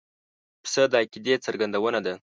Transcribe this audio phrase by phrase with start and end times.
[0.63, 2.13] پسه د عقیدې څرګندونه ده.